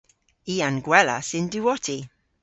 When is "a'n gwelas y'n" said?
0.67-1.47